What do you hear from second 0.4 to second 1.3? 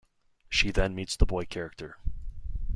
She then meets the